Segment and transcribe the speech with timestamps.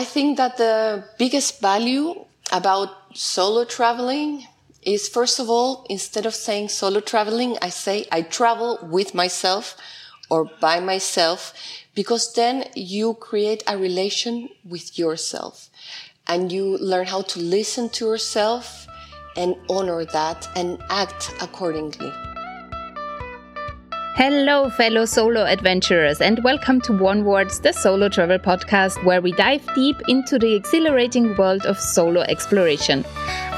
[0.00, 4.46] I think that the biggest value about solo traveling
[4.80, 9.76] is first of all, instead of saying solo traveling, I say I travel with myself
[10.30, 11.52] or by myself
[11.94, 15.68] because then you create a relation with yourself
[16.26, 18.86] and you learn how to listen to yourself
[19.36, 22.29] and honor that and act accordingly.
[24.22, 29.66] Hello, fellow solo adventurers, and welcome to Onewards, the solo travel podcast, where we dive
[29.74, 33.02] deep into the exhilarating world of solo exploration.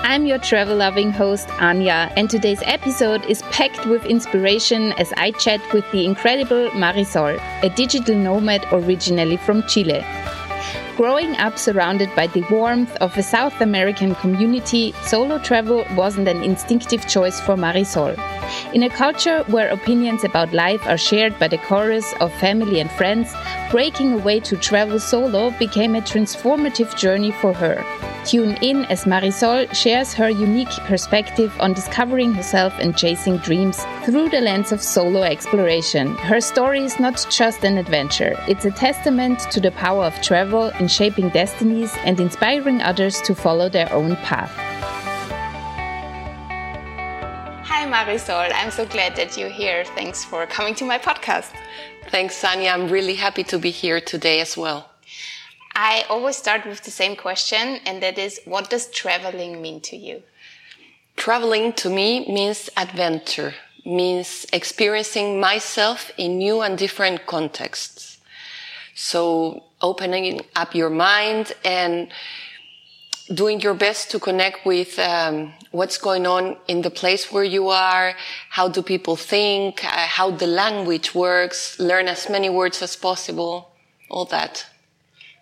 [0.05, 5.33] I'm your travel loving host, Anja, and today's episode is packed with inspiration as I
[5.33, 10.05] chat with the incredible Marisol, a digital nomad originally from Chile.
[10.97, 16.43] Growing up surrounded by the warmth of a South American community, solo travel wasn't an
[16.43, 18.13] instinctive choice for Marisol.
[18.75, 22.91] In a culture where opinions about life are shared by the chorus of family and
[22.91, 23.33] friends,
[23.73, 27.83] breaking away to travel solo became a transformative journey for her.
[28.27, 34.28] Tune in as Marisol shares her unique perspective on discovering herself and chasing dreams through
[34.28, 36.15] the lens of solo exploration.
[36.17, 40.65] Her story is not just an adventure, it's a testament to the power of travel
[40.78, 44.53] in shaping destinies and inspiring others to follow their own path.
[47.65, 48.53] Hi, Marisol.
[48.55, 49.87] I'm so glad that you're here.
[49.97, 51.53] Thanks for coming to my podcast.
[52.13, 52.75] Thanks, Sanya.
[52.75, 54.91] I'm really happy to be here today as well.
[55.75, 59.97] I always start with the same question, and that is what does traveling mean to
[59.97, 60.23] you?
[61.17, 63.55] Traveling to me means adventure,
[63.87, 68.19] means experiencing myself in new and different contexts.
[68.95, 72.13] So opening up your mind and
[73.27, 77.69] doing your best to connect with um, what's going on in the place where you
[77.69, 78.15] are,
[78.51, 83.70] how do people think, uh, how the language works, learn as many words as possible,
[84.11, 84.67] all that.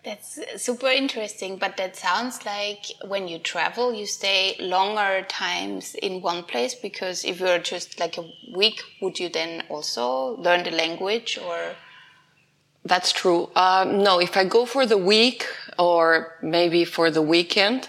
[0.03, 6.23] That's super interesting, but that sounds like when you travel, you stay longer times in
[6.23, 10.71] one place because if you're just like a week, would you then also learn the
[10.71, 11.75] language or?
[12.85, 13.51] That's true.
[13.55, 15.47] Um, no, if I go for the week
[15.79, 17.89] or maybe for the weekend,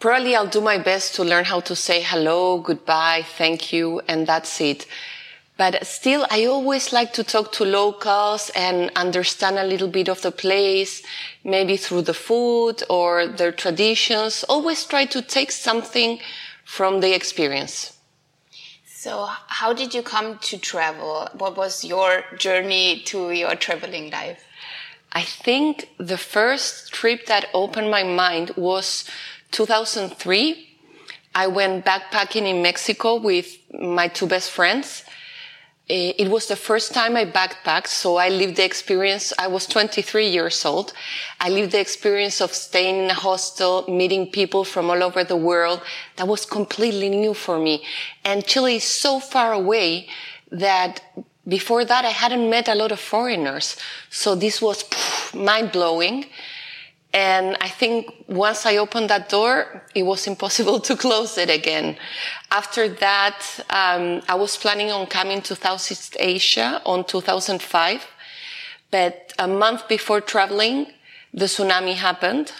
[0.00, 4.26] probably I'll do my best to learn how to say hello, goodbye, thank you, and
[4.26, 4.86] that's it.
[5.56, 10.20] But still, I always like to talk to locals and understand a little bit of
[10.22, 11.02] the place,
[11.44, 14.44] maybe through the food or their traditions.
[14.48, 16.18] Always try to take something
[16.64, 17.93] from the experience.
[19.04, 21.28] So, how did you come to travel?
[21.34, 24.42] What was your journey to your traveling life?
[25.12, 29.04] I think the first trip that opened my mind was
[29.50, 30.70] 2003.
[31.34, 35.04] I went backpacking in Mexico with my two best friends
[35.90, 39.34] Eh, it was the first time I backpacked, so I lived the experience.
[39.38, 40.94] I was 23 years old.
[41.40, 45.36] I lived the experience of staying in a hostel, meeting people from all over the
[45.36, 45.82] world.
[46.16, 47.84] That was completely new for me.
[48.24, 50.08] And Chile is so far away
[50.50, 51.02] that
[51.46, 53.76] before that I hadn't met a lot of foreigners.
[54.08, 54.84] So this was
[55.34, 56.24] mind blowing.
[57.14, 61.96] And I think once I opened that door, it was impossible to close it again.
[62.50, 68.04] After that, um, I was planning on coming to Southeast Asia on 2005.
[68.90, 70.88] But a month before traveling,
[71.32, 72.52] the tsunami happened.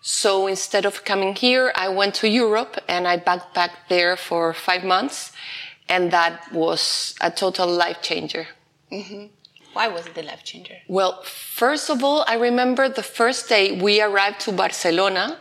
[0.00, 4.82] So instead of coming here, I went to Europe and I backpacked there for five
[4.84, 5.32] months.
[5.88, 8.46] And that was a total life changer.
[8.90, 9.26] Mm-hmm.
[9.72, 10.76] Why was it a life changer?
[10.86, 15.38] Well, first of all, I remember the first day we arrived to Barcelona,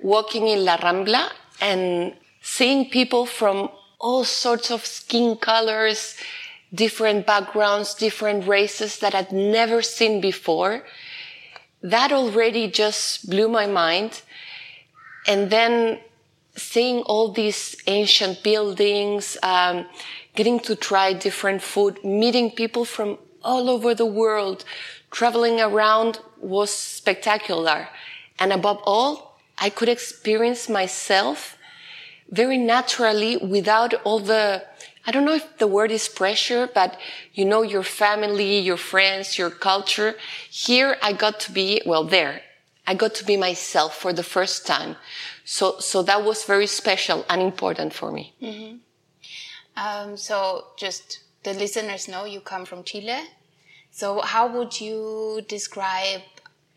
[0.00, 1.30] walking in La Rambla
[1.60, 6.16] and seeing people from all sorts of skin colors,
[6.72, 10.84] different backgrounds, different races that I'd never seen before.
[11.82, 14.22] That already just blew my mind.
[15.26, 16.00] And then
[16.54, 19.86] seeing all these ancient buildings, um,
[20.34, 24.64] getting to try different food, meeting people from all over the world.
[25.10, 27.88] Traveling around was spectacular.
[28.38, 31.56] And above all, I could experience myself
[32.30, 34.64] very naturally without all the,
[35.06, 36.98] I don't know if the word is pressure, but
[37.32, 40.16] you know, your family, your friends, your culture.
[40.50, 42.42] Here I got to be, well, there,
[42.86, 44.96] I got to be myself for the first time.
[45.44, 48.34] So, so that was very special and important for me.
[48.42, 48.76] Mm-hmm.
[49.76, 53.18] Um, so just the listeners know you come from Chile.
[54.00, 56.22] So how would you describe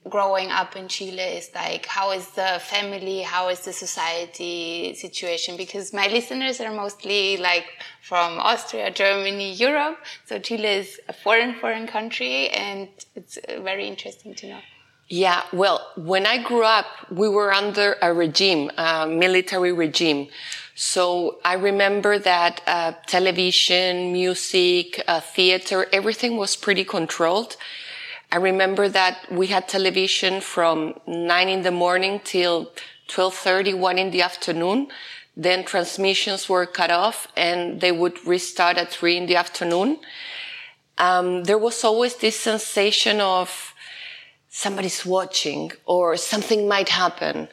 [0.07, 5.57] growing up in Chile is like how is the family how is the society situation?
[5.57, 7.65] Because my listeners are mostly like
[8.03, 9.97] from Austria Germany Europe.
[10.27, 14.59] So Chile is a foreign foreign country and it's very interesting to know.
[15.09, 20.27] Yeah, well, when I grew up, we were under a regime, a military regime.
[20.79, 27.57] So I remember that uh, television, music, uh, theater, everything was pretty controlled.
[28.31, 32.73] I remember that we had television from nine in the morning till
[33.07, 34.89] 12.30, one in the afternoon.
[35.35, 39.97] Then transmissions were cut off and they would restart at three in the afternoon.
[40.99, 43.73] Um, there was always this sensation of
[44.47, 47.47] somebody's watching or something might happen.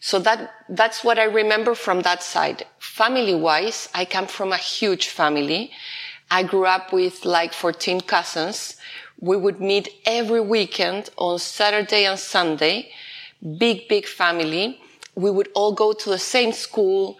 [0.00, 2.64] So that, that's what I remember from that side.
[2.78, 5.72] Family wise, I come from a huge family.
[6.30, 8.76] I grew up with like 14 cousins.
[9.20, 12.90] We would meet every weekend on Saturday and Sunday.
[13.58, 14.80] Big, big family.
[15.14, 17.18] We would all go to the same school,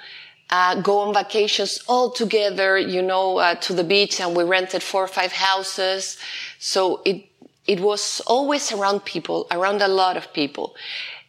[0.50, 4.82] uh, go on vacations all together, you know, uh, to the beach and we rented
[4.82, 6.16] four or five houses.
[6.58, 7.24] So it
[7.66, 10.74] it was always around people, around a lot of people.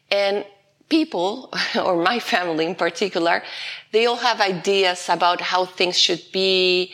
[0.09, 0.45] And
[0.89, 1.53] people,
[1.83, 3.43] or my family in particular,
[3.91, 6.93] they all have ideas about how things should be,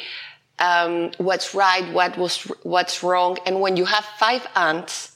[0.60, 3.38] um, what's right, what was, what's wrong.
[3.46, 5.16] And when you have five aunts,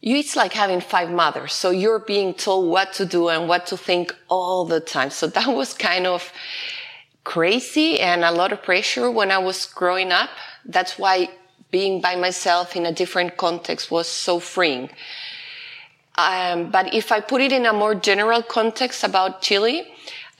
[0.00, 1.52] you, it's like having five mothers.
[1.52, 5.10] So you're being told what to do and what to think all the time.
[5.10, 6.32] So that was kind of
[7.24, 10.30] crazy and a lot of pressure when I was growing up.
[10.64, 11.30] That's why
[11.70, 14.90] being by myself in a different context was so freeing.
[16.16, 19.86] Um, but if I put it in a more general context about Chile,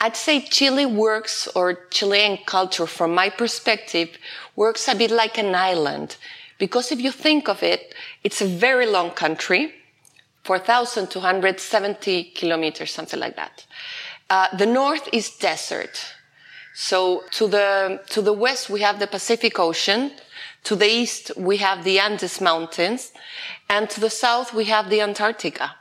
[0.01, 4.11] I'd say Chile works, or Chilean culture, from my perspective,
[4.57, 6.17] works a bit like an island.
[6.59, 9.73] Because if you think of it, it's a very long country,
[10.45, 13.65] 4,270 kilometers, something like that.
[14.29, 16.15] Uh, the north is desert.
[16.75, 20.11] So to the, to the west, we have the Pacific Ocean.
[20.65, 23.13] To the east, we have the Andes Mountains.
[23.69, 25.77] And to the south, we have the Antarctica.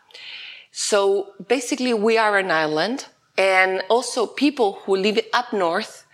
[0.71, 3.05] So basically, we are an island.
[3.37, 6.05] And also people who live up north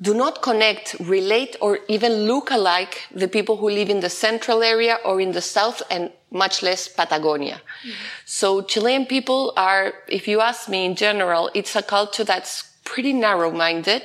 [0.00, 4.62] do not connect, relate, or even look alike the people who live in the central
[4.62, 7.60] area or in the south and much less Patagonia.
[7.60, 7.92] Mm-hmm.
[8.24, 13.12] So Chilean people are, if you ask me in general, it's a culture that's pretty
[13.12, 14.02] narrow-minded.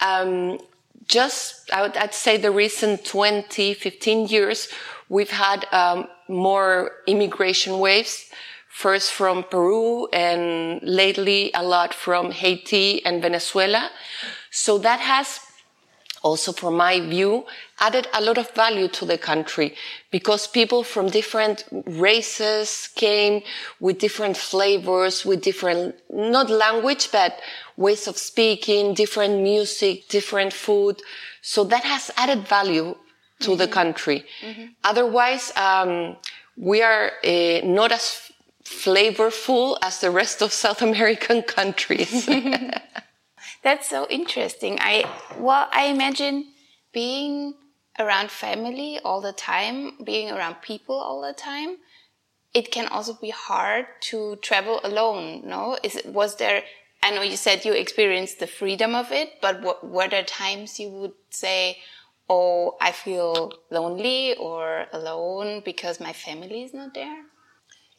[0.00, 0.58] Um,
[1.08, 4.68] just, I would, I'd say the recent 20, 15 years,
[5.08, 8.30] we've had um, more immigration waves,
[8.68, 13.90] first from Peru and lately a lot from Haiti and Venezuela.
[14.50, 15.40] So that has
[16.28, 17.44] also from my view
[17.80, 19.74] added a lot of value to the country
[20.10, 23.42] because people from different races came
[23.80, 27.40] with different flavors, with different, not language, but
[27.76, 31.00] ways of speaking, different music, different food.
[31.40, 32.88] So that has added value
[33.40, 33.58] to mm-hmm.
[33.58, 34.24] the country.
[34.42, 34.66] Mm-hmm.
[34.84, 36.16] Otherwise, um,
[36.56, 38.32] we are uh, not as
[38.64, 42.28] flavorful as the rest of South American countries.
[43.62, 44.78] That's so interesting.
[44.80, 45.04] I
[45.38, 46.52] well, I imagine
[46.92, 47.54] being
[47.98, 51.78] around family all the time, being around people all the time.
[52.54, 55.42] It can also be hard to travel alone.
[55.44, 56.62] No, is was there?
[57.02, 60.80] I know you said you experienced the freedom of it, but what, were there times
[60.80, 61.78] you would say,
[62.28, 67.24] "Oh, I feel lonely or alone because my family is not there"?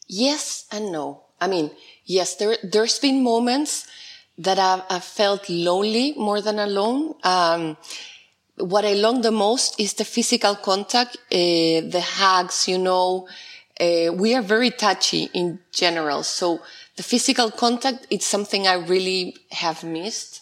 [0.08, 1.26] Yes and no.
[1.40, 1.72] I mean,
[2.06, 3.88] yes, there there's been moments
[4.40, 7.14] that I've, I've felt lonely more than alone.
[7.24, 7.78] Um,
[8.58, 13.28] what I long the most is the physical contact, uh, the hugs, you know.
[13.80, 16.24] Uh, we are very touchy in general.
[16.24, 16.62] So
[16.96, 20.42] the physical contact, it's something I really have missed.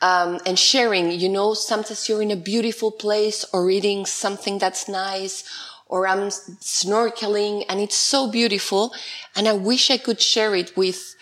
[0.00, 4.86] Um, and sharing, you know, sometimes you're in a beautiful place or eating something that's
[4.86, 5.44] nice
[5.86, 8.92] or I'm snorkeling and it's so beautiful.
[9.34, 11.14] And I wish I could share it with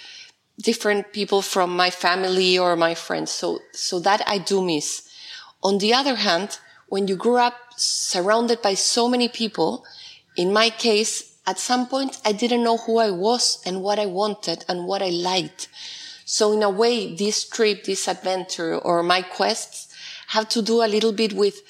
[0.63, 3.31] different people from my family or my friends.
[3.31, 5.09] So, so that I do miss.
[5.63, 9.85] On the other hand, when you grow up surrounded by so many people,
[10.37, 14.07] in my case, at some point, I didn't know who I was and what I
[14.07, 15.69] wanted and what I liked.
[16.25, 19.93] So in a way, this trip, this adventure or my quests
[20.29, 21.63] have to do a little bit with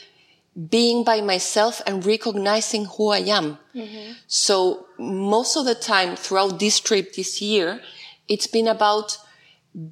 [0.68, 3.58] being by myself and recognizing who I am.
[3.74, 4.12] Mm-hmm.
[4.26, 7.80] So most of the time throughout this trip this year,
[8.28, 9.18] it's been about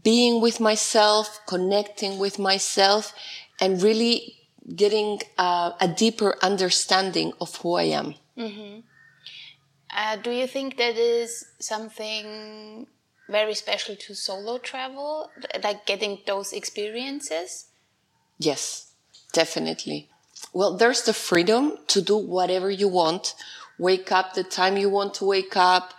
[0.02, 3.14] being with myself, connecting with myself,
[3.60, 4.36] and really
[4.74, 8.14] getting uh, a deeper understanding of who I am.
[8.36, 8.80] Mm-hmm.
[9.92, 12.86] Uh, do you think that is something
[13.28, 15.30] very special to solo travel,
[15.62, 17.66] like getting those experiences?
[18.38, 18.92] Yes,
[19.32, 20.08] definitely.
[20.52, 23.34] Well, there's the freedom to do whatever you want
[23.80, 25.94] wake up the time you want to wake up,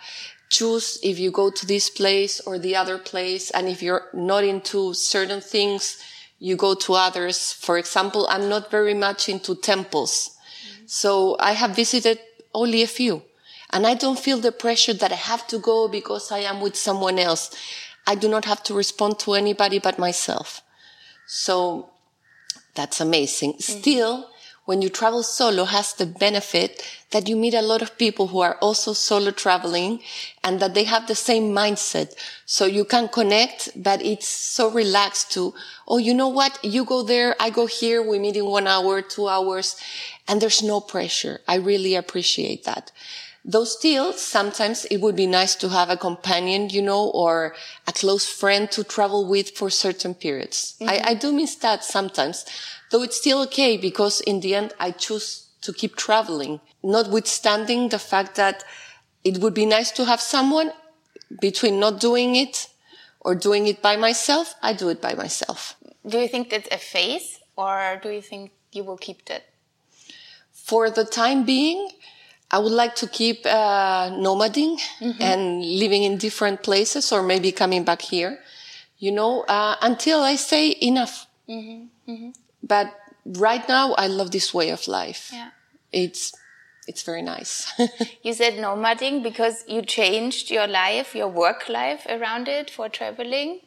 [0.52, 3.50] choose if you go to this place or the other place.
[3.50, 5.98] And if you're not into certain things,
[6.38, 7.52] you go to others.
[7.52, 10.36] For example, I'm not very much into temples.
[10.36, 10.84] Mm-hmm.
[10.86, 12.20] So I have visited
[12.52, 13.22] only a few
[13.70, 16.76] and I don't feel the pressure that I have to go because I am with
[16.76, 17.50] someone else.
[18.06, 20.60] I do not have to respond to anybody but myself.
[21.26, 21.88] So
[22.74, 23.54] that's amazing.
[23.54, 23.80] Mm-hmm.
[23.80, 24.28] Still,
[24.72, 28.40] when you travel solo has the benefit that you meet a lot of people who
[28.40, 30.00] are also solo traveling
[30.42, 32.14] and that they have the same mindset.
[32.46, 35.52] So you can connect, but it's so relaxed to,
[35.86, 36.58] oh, you know what?
[36.64, 37.36] You go there.
[37.38, 38.00] I go here.
[38.00, 39.76] We meet in one hour, two hours
[40.26, 41.40] and there's no pressure.
[41.46, 42.92] I really appreciate that.
[43.44, 47.54] Though still, sometimes it would be nice to have a companion, you know, or
[47.88, 50.76] a close friend to travel with for certain periods.
[50.80, 50.90] Mm-hmm.
[50.90, 52.46] I, I do miss that sometimes,
[52.92, 57.98] though it's still okay because in the end, I choose to keep traveling, notwithstanding the
[57.98, 58.62] fact that
[59.24, 60.72] it would be nice to have someone
[61.40, 62.68] between not doing it
[63.20, 64.54] or doing it by myself.
[64.62, 65.76] I do it by myself.
[66.06, 69.44] Do you think that's a phase or do you think you will keep that?
[70.52, 71.88] For the time being,
[72.50, 75.22] I would like to keep uh, nomading mm-hmm.
[75.22, 78.40] and living in different places or maybe coming back here,
[78.98, 81.26] you know, uh, until I say enough.
[81.48, 82.10] Mm-hmm.
[82.10, 82.30] Mm-hmm.
[82.62, 85.30] But right now, I love this way of life.
[85.32, 85.50] Yeah.
[85.92, 86.32] It's,
[86.86, 87.70] it's very nice.
[88.22, 93.60] you said nomading because you changed your life, your work life around it for traveling?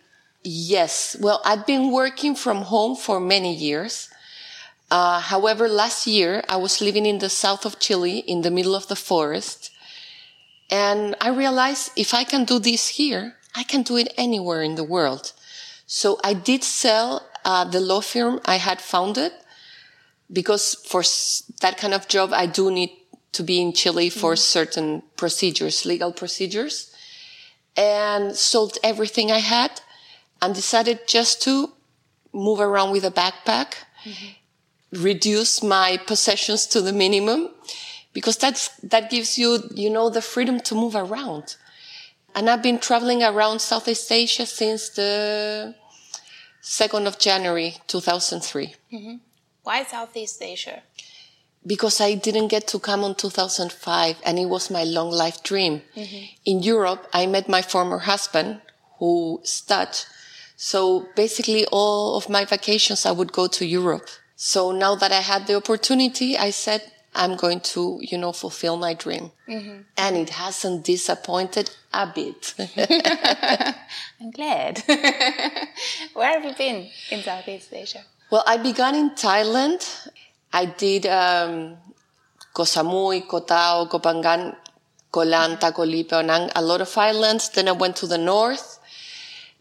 [0.44, 1.18] Yes.
[1.20, 4.10] Well, I've been working from home for many years.
[4.92, 8.76] Uh, however, last year I was living in the south of Chile in the middle
[8.76, 9.72] of the forest.
[10.70, 14.76] And I realized if I can do this here, I can do it anywhere in
[14.76, 15.34] the world.
[15.88, 19.32] So I did sell uh, the law firm I had founded
[20.32, 21.04] because for
[21.62, 22.92] that kind of job, I do need
[23.34, 24.58] to be in Chile for mm-hmm.
[24.58, 26.92] certain procedures, legal procedures
[27.78, 29.82] and sold everything I had
[30.42, 31.72] and decided just to
[32.34, 34.32] move around with a backpack mm-hmm
[34.92, 37.50] reduce my possessions to the minimum
[38.14, 41.56] because that's, that gives you, you know, the freedom to move around.
[42.34, 45.76] And I've been traveling around Southeast Asia since the
[46.66, 48.74] 2nd of January, 2003.
[48.92, 49.16] Mm-hmm.
[49.62, 50.82] Why Southeast Asia?
[51.66, 55.84] Because I didn't get to come on 2005 and it was my long life dream.
[55.96, 56.26] Mm-hmm.
[56.46, 58.62] In Europe, I met my former husband
[58.98, 60.06] who Dutch.
[60.56, 64.10] So basically all of my vacations, I would go to Europe.
[64.36, 66.82] So now that I had the opportunity, I said,
[67.16, 69.32] I'm going to, you know, fulfill my dream.
[69.48, 69.82] Mm-hmm.
[69.98, 72.54] And it hasn't disappointed a bit.
[74.22, 74.84] I'm glad.
[76.14, 78.04] Where have you been in Southeast Asia?
[78.30, 80.10] Well, I began in Thailand.
[80.52, 81.78] I did um,
[82.54, 84.56] Koh Samui, Koh Tao, Koh Phangan,
[85.12, 87.50] Koh Lanta, Koh Lipe, a lot of islands.
[87.50, 88.80] Then I went to the north.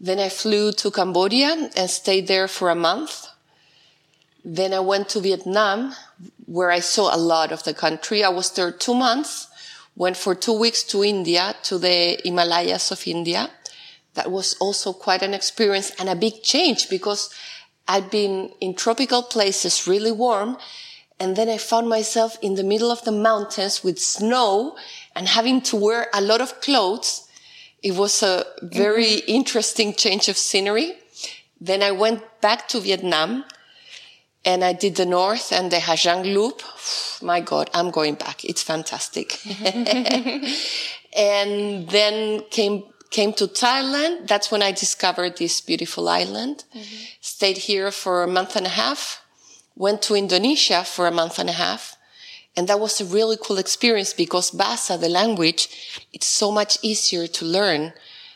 [0.00, 3.28] Then I flew to Cambodia and stayed there for a month.
[4.44, 5.94] Then I went to Vietnam,
[6.46, 8.22] where I saw a lot of the country.
[8.22, 9.48] I was there two months,
[9.96, 13.50] went for two weeks to India, to the Himalayas of India.
[14.14, 17.30] That was also quite an experience and a big change because
[17.88, 20.56] I'd been in tropical places, really warm.
[21.20, 24.76] And then I found myself in the middle of the mountains with snow
[25.14, 27.28] and having to wear a lot of clothes.
[27.82, 29.30] It was a very mm-hmm.
[29.30, 30.96] interesting change of scenery.
[31.60, 33.44] Then I went back to Vietnam
[34.44, 36.62] and I did the North and the Ha Giang Loop.
[37.22, 38.44] My God, I'm going back.
[38.44, 39.40] It's fantastic.
[41.16, 44.26] and then came came to Thailand.
[44.26, 46.64] That's when I discovered this beautiful island.
[46.74, 47.04] Mm-hmm.
[47.20, 49.22] Stayed here for a month and a half.
[49.76, 51.96] Went to Indonesia for a month and a half.
[52.56, 55.68] And that was a really cool experience because Bahasa, the language,
[56.12, 57.92] it's so much easier to learn.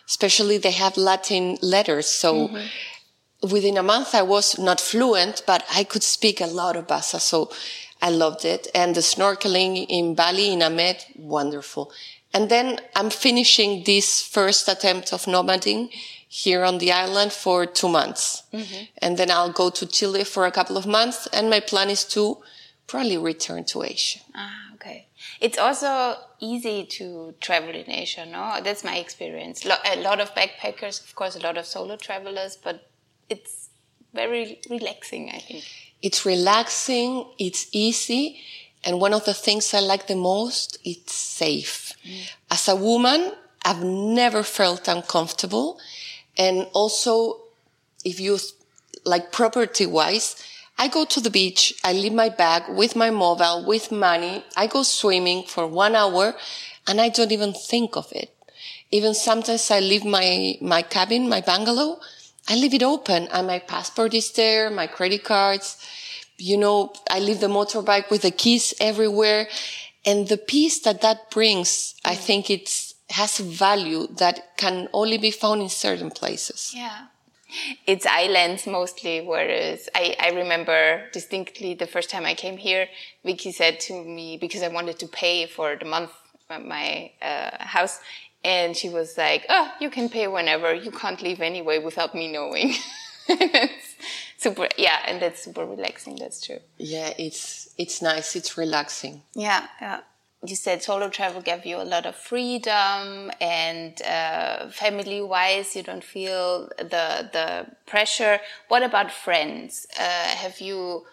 [0.07, 2.07] Especially they have Latin letters.
[2.07, 2.67] So mm-hmm
[3.43, 7.21] within a month, I was not fluent, but I could speak a lot of Bahasa.
[7.21, 7.51] So
[8.03, 8.69] I loved it.
[8.75, 11.93] And the snorkeling in Bali, in Amed, wonderful.
[12.33, 15.91] And then I'm finishing this first attempt of nomading
[16.29, 18.43] here on the island for two months.
[18.53, 18.85] Mm-hmm.
[18.99, 21.27] And then I'll go to Chile for a couple of months.
[21.33, 22.39] And my plan is to
[22.87, 24.21] probably return to Asia.
[24.35, 25.07] Ah, okay.
[25.41, 28.61] It's also easy to travel in Asia, no?
[28.63, 29.65] That's my experience.
[29.65, 32.88] A lot of backpackers, of course, a lot of solo travelers, but
[33.29, 33.69] it's
[34.15, 35.65] very relaxing, I think.
[36.03, 38.41] It's relaxing, it's easy,
[38.85, 41.93] and one of the things I like the most, it's safe.
[42.05, 42.31] Mm.
[42.51, 43.33] As a woman,
[43.65, 45.79] I've never felt uncomfortable.
[46.37, 47.41] And also,
[48.05, 48.39] if you
[49.05, 50.37] like property wise,
[50.79, 51.75] I go to the beach.
[51.83, 54.45] I leave my bag with my mobile, with money.
[54.57, 56.37] I go swimming for one hour
[56.87, 58.35] and I don't even think of it.
[58.91, 62.01] Even sometimes I leave my, my cabin, my bungalow.
[62.49, 65.77] I leave it open and my passport is there, my credit cards.
[66.39, 69.49] You know, I leave the motorbike with the keys everywhere.
[70.07, 75.19] And the peace that that brings, I think it's, has a value that can only
[75.19, 76.73] be found in certain places.
[76.75, 77.07] Yeah.
[77.87, 82.89] It's islands mostly, whereas I, I remember distinctly the first time I came here,
[83.25, 86.11] Vicky said to me, because I wanted to pay for the month
[86.49, 88.01] my uh, house,
[88.45, 90.75] and she was like, "Oh, you can pay whenever.
[90.75, 92.75] You can't leave anyway without me knowing."
[94.39, 96.17] super, yeah, and that's super relaxing.
[96.17, 96.61] That's true.
[96.79, 98.37] Yeah, it's it's nice.
[98.37, 99.23] It's relaxing.
[99.35, 100.01] Yeah, yeah.
[100.47, 106.05] You said solo travel gave you a lot of freedom, and uh, family-wise, you don't
[106.05, 108.41] feel the the pressure.
[108.69, 109.87] What about friends?
[109.99, 111.05] Uh, have you?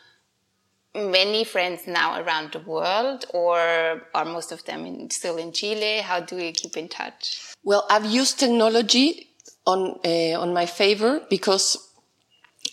[0.95, 5.99] Many friends now around the world, or are most of them in, still in Chile?
[5.99, 7.53] How do you keep in touch?
[7.63, 9.29] Well, I've used technology
[9.65, 11.77] on uh, on my favor because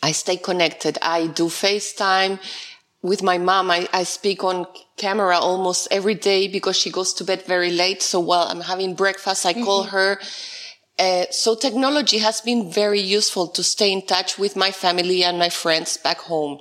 [0.02, 0.98] I stay connected.
[1.02, 2.38] I do FaceTime
[3.02, 3.70] with my mom.
[3.70, 8.02] I, I speak on camera almost every day because she goes to bed very late.
[8.02, 9.96] So while I'm having breakfast, I call mm-hmm.
[9.96, 10.20] her.
[10.98, 15.38] Uh, so technology has been very useful to stay in touch with my family and
[15.38, 16.60] my friends back home.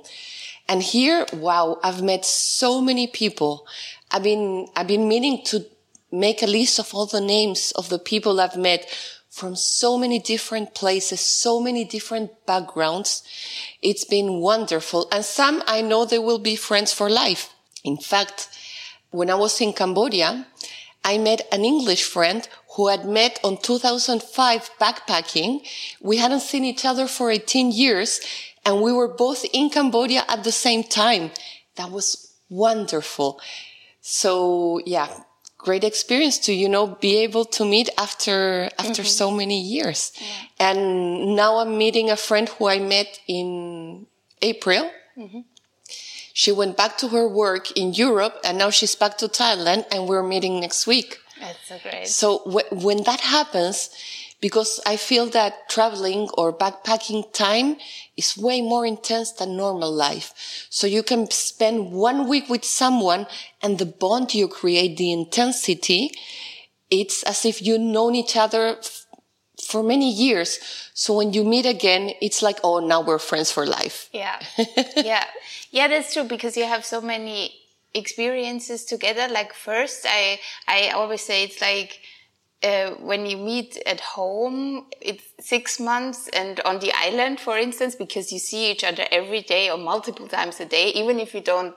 [0.68, 3.66] And here, wow, I've met so many people.
[4.10, 5.64] I've been, I've been meaning to
[6.10, 8.86] make a list of all the names of the people I've met
[9.30, 13.22] from so many different places, so many different backgrounds.
[13.80, 15.08] It's been wonderful.
[15.10, 17.52] And some I know they will be friends for life.
[17.82, 18.48] In fact,
[19.10, 20.46] when I was in Cambodia,
[21.02, 25.66] I met an English friend who had met on 2005 backpacking.
[26.00, 28.20] We hadn't seen each other for 18 years
[28.64, 31.30] and we were both in Cambodia at the same time.
[31.76, 33.40] That was wonderful.
[34.00, 35.08] So yeah,
[35.58, 39.20] great experience to, you know, be able to meet after, after mm-hmm.
[39.20, 40.12] so many years.
[40.16, 40.70] Yeah.
[40.70, 44.06] And now I'm meeting a friend who I met in
[44.42, 44.90] April.
[45.16, 45.40] Mm-hmm.
[46.34, 50.08] She went back to her work in Europe and now she's back to Thailand and
[50.08, 51.18] we're meeting next week.
[51.38, 52.08] That's so great.
[52.08, 52.38] So
[52.70, 53.90] when that happens,
[54.42, 57.76] because I feel that traveling or backpacking time
[58.16, 60.66] is way more intense than normal life.
[60.68, 63.28] So you can spend one week with someone
[63.62, 66.10] and the bond you create, the intensity,
[66.90, 69.06] it's as if you've known each other f-
[69.64, 70.58] for many years.
[70.92, 74.10] So when you meet again, it's like, oh, now we're friends for life.
[74.12, 74.42] Yeah.
[74.96, 75.24] yeah.
[75.70, 77.54] Yeah, that's true because you have so many
[77.94, 79.28] experiences together.
[79.32, 82.00] Like first, I, I always say it's like,
[82.64, 87.94] uh, when you meet at home, it's six months, and on the island, for instance,
[87.94, 91.40] because you see each other every day or multiple times a day, even if you
[91.40, 91.74] don't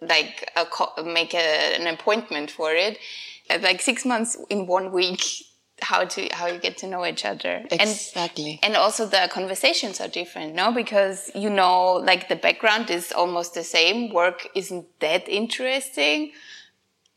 [0.00, 0.50] like
[1.04, 2.98] make a, an appointment for it,
[3.50, 5.22] uh, like six months in one week,
[5.80, 7.64] how to how you get to know each other.
[7.70, 8.60] Exactly.
[8.62, 10.72] and, and also the conversations are different no?
[10.72, 14.12] Because you know like the background is almost the same.
[14.12, 16.32] Work isn't that interesting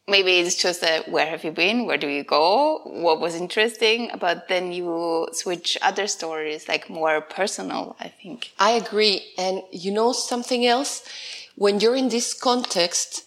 [0.08, 1.86] maybe it's just a where have you been?
[1.86, 2.82] Where do you go?
[2.86, 4.12] What was interesting?
[4.20, 8.52] But then you switch other stories like more personal i think.
[8.60, 9.22] I agree.
[9.38, 11.04] And you know something else?
[11.56, 13.24] When you're in this context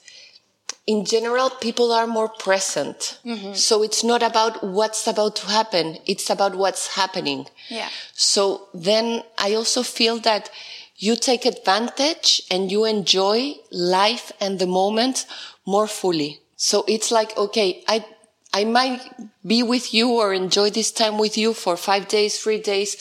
[0.87, 3.19] in general people are more present.
[3.25, 3.53] Mm-hmm.
[3.55, 7.47] so it's not about what's about to happen it's about what's happening.
[7.69, 7.89] Yeah.
[8.13, 10.51] So then i also feel that
[10.97, 15.27] you take advantage and you enjoy life and the moment
[15.65, 18.05] more fully so it's like, okay, I,
[18.53, 19.01] I might
[19.47, 22.97] be with you or enjoy this time with you for five days, three days.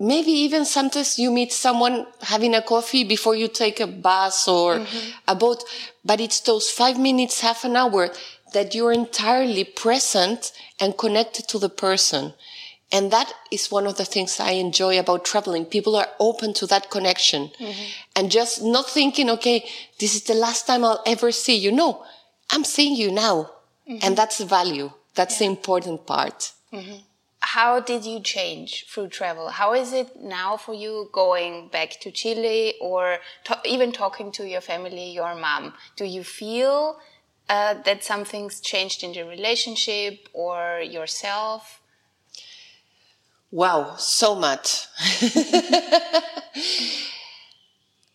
[0.00, 4.78] Maybe even sometimes you meet someone having a coffee before you take a bus or
[4.78, 5.10] mm-hmm.
[5.28, 5.62] a boat,
[6.04, 8.10] but it's those five minutes, half an hour
[8.54, 10.50] that you're entirely present
[10.80, 12.32] and connected to the person.
[12.90, 15.64] And that is one of the things I enjoy about traveling.
[15.64, 17.90] People are open to that connection mm-hmm.
[18.16, 19.64] and just not thinking, okay,
[20.00, 21.70] this is the last time I'll ever see you.
[21.70, 22.04] No,
[22.52, 23.50] I'm seeing you now.
[23.88, 23.98] Mm-hmm.
[24.02, 24.92] And that's the value.
[25.14, 25.46] That's yeah.
[25.48, 26.52] the important part.
[26.72, 26.96] Mm-hmm.
[27.40, 29.48] How did you change through travel?
[29.48, 34.46] How is it now for you going back to Chile or to- even talking to
[34.46, 35.72] your family, your mom?
[35.96, 37.00] Do you feel
[37.48, 41.80] uh, that something's changed in your relationship or yourself?
[43.50, 44.86] Wow, so much.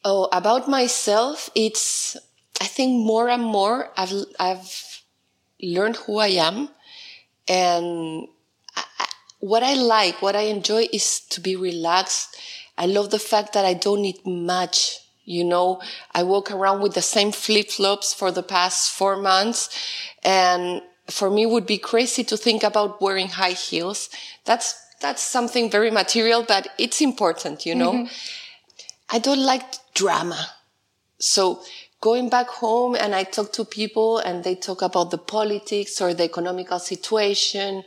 [0.06, 2.16] oh, about myself, it's
[2.62, 5.04] I think more and more I've, I've
[5.62, 6.70] learned who I am
[7.48, 8.28] and
[8.76, 8.84] I,
[9.40, 12.38] what I like, what I enjoy is to be relaxed.
[12.78, 15.82] I love the fact that I don't need much You know,
[16.14, 19.70] I walk around with the same flip flops for the past four months.
[20.24, 24.10] And for me, it would be crazy to think about wearing high heels.
[24.46, 27.94] That's, that's something very material, but it's important, you know.
[27.94, 29.16] Mm-hmm.
[29.16, 29.64] I don't like
[29.96, 30.38] drama.
[31.18, 31.64] So
[32.06, 36.14] going back home and I talk to people and they talk about the politics or
[36.14, 37.84] the economical situation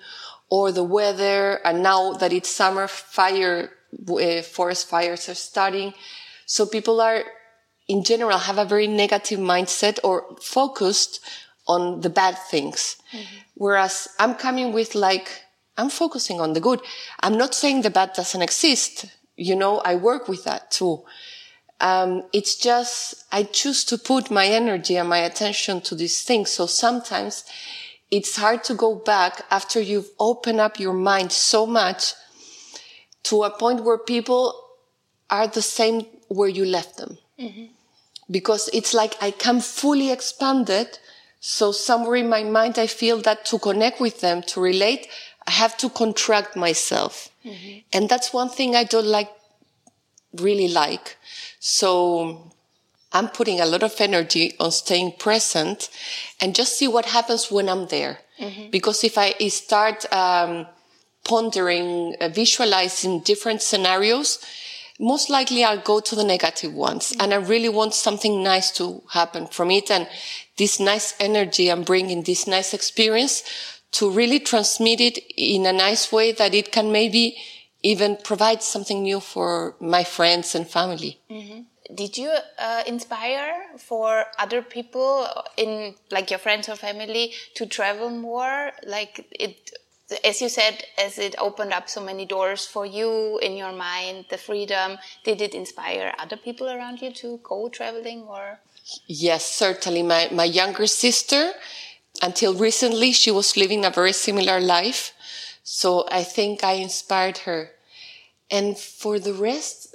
[0.50, 1.60] or the weather.
[1.64, 3.70] And now that it's summer, fire,
[4.08, 5.94] uh, forest fires are starting.
[6.46, 7.22] So people are
[7.86, 11.20] in general have a very negative mindset or focused
[11.68, 12.96] on the bad things.
[13.12, 13.36] Mm-hmm.
[13.54, 15.28] Whereas I'm coming with like,
[15.76, 16.80] I'm focusing on the good.
[17.20, 19.04] I'm not saying the bad doesn't exist.
[19.36, 21.04] You know, I work with that too.
[21.80, 26.50] Um, it's just, I choose to put my energy and my attention to these things.
[26.50, 27.44] So sometimes
[28.10, 32.14] it's hard to go back after you've opened up your mind so much
[33.24, 34.54] to a point where people
[35.30, 37.18] are the same where you left them.
[37.38, 37.66] Mm-hmm.
[38.30, 40.98] Because it's like I come fully expanded.
[41.40, 45.06] So somewhere in my mind, I feel that to connect with them, to relate,
[45.46, 47.30] I have to contract myself.
[47.44, 47.78] Mm-hmm.
[47.92, 49.30] And that's one thing I don't like,
[50.34, 51.16] really like.
[51.60, 52.52] So
[53.12, 55.88] I'm putting a lot of energy on staying present
[56.40, 58.18] and just see what happens when I'm there.
[58.40, 58.70] Mm-hmm.
[58.70, 60.66] Because if I start um,
[61.24, 64.38] pondering, uh, visualizing different scenarios,
[65.00, 67.12] most likely I'll go to the negative ones.
[67.12, 67.20] Mm-hmm.
[67.22, 69.90] And I really want something nice to happen from it.
[69.90, 70.06] And
[70.56, 73.42] this nice energy I'm bringing, this nice experience
[73.92, 77.36] to really transmit it in a nice way that it can maybe
[77.82, 81.20] even provide something new for my friends and family.
[81.30, 81.60] Mm-hmm.
[81.94, 88.10] Did you uh, inspire for other people in like your friends or family to travel
[88.10, 88.72] more?
[88.84, 89.70] Like it
[90.24, 94.24] as you said as it opened up so many doors for you in your mind
[94.30, 98.58] the freedom did it inspire other people around you to go traveling or?
[99.06, 100.02] Yes certainly.
[100.02, 101.52] My my younger sister
[102.22, 105.12] until recently she was living a very similar life
[105.70, 107.70] so i think i inspired her
[108.50, 109.94] and for the rest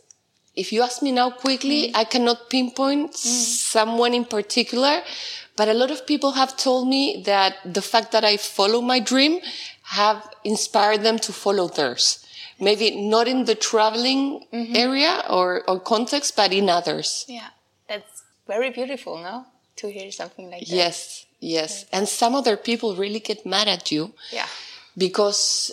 [0.55, 1.91] if you ask me now quickly, mm.
[1.95, 3.15] I cannot pinpoint mm.
[3.15, 5.01] someone in particular,
[5.55, 8.99] but a lot of people have told me that the fact that I follow my
[8.99, 9.39] dream
[9.83, 12.25] have inspired them to follow theirs.
[12.59, 14.75] Maybe not in the traveling mm-hmm.
[14.75, 17.25] area or, or context, but in others.
[17.27, 17.49] Yeah,
[17.89, 19.45] that's very beautiful, no?
[19.77, 20.75] To hear something like that.
[20.75, 21.85] Yes, yes.
[21.91, 24.13] And some other people really get mad at you.
[24.31, 24.45] Yeah.
[24.97, 25.71] Because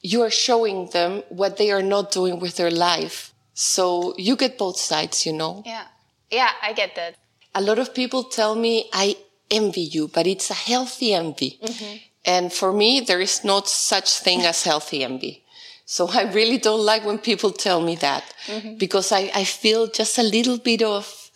[0.00, 4.56] you are showing them what they are not doing with their life so you get
[4.56, 5.62] both sides, you know?
[5.66, 5.84] Yeah.
[6.30, 7.16] Yeah, I get that.
[7.54, 9.16] A lot of people tell me I
[9.50, 11.58] envy you, but it's a healthy envy.
[11.62, 11.96] Mm-hmm.
[12.24, 15.44] And for me, there is not such thing as healthy envy.
[15.84, 18.76] So I really don't like when people tell me that mm-hmm.
[18.76, 21.29] because I, I feel just a little bit of